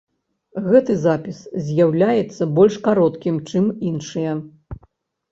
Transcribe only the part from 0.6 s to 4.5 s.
Гэты запіс з'яўляецца больш кароткім, чым іншыя.